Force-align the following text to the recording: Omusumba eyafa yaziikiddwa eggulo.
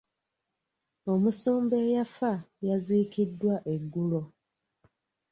Omusumba 1.13 1.75
eyafa 1.85 2.31
yaziikiddwa 2.67 3.55
eggulo. 3.73 4.21